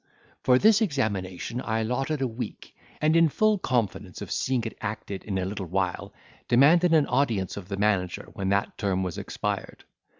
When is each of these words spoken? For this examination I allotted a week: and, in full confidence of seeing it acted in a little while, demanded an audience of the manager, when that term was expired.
For 0.41 0.57
this 0.57 0.81
examination 0.81 1.61
I 1.61 1.81
allotted 1.81 2.23
a 2.23 2.27
week: 2.27 2.75
and, 2.99 3.15
in 3.15 3.29
full 3.29 3.59
confidence 3.59 4.19
of 4.19 4.31
seeing 4.31 4.63
it 4.63 4.75
acted 4.81 5.23
in 5.23 5.37
a 5.37 5.45
little 5.45 5.67
while, 5.67 6.11
demanded 6.47 6.91
an 6.95 7.05
audience 7.05 7.55
of 7.55 7.67
the 7.69 7.77
manager, 7.77 8.27
when 8.33 8.49
that 8.49 8.79
term 8.79 9.03
was 9.03 9.19
expired. 9.19 9.83